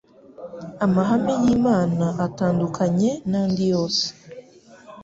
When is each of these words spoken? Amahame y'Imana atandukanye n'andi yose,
Amahame 0.85 1.33
y'Imana 1.43 2.05
atandukanye 2.25 3.11
n'andi 3.29 3.63
yose, 3.73 4.05